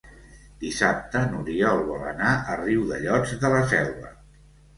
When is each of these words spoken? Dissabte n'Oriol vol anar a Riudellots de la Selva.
Dissabte 0.61 1.21
n'Oriol 1.33 1.81
vol 1.89 2.01
anar 2.13 2.31
a 2.33 2.57
Riudellots 2.63 3.37
de 3.45 3.53
la 3.55 3.61
Selva. 3.77 4.11